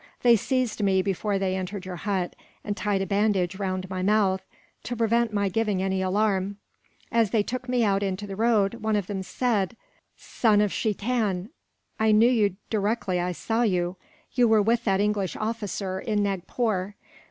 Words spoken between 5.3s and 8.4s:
my giving any alarm. As they took me out into the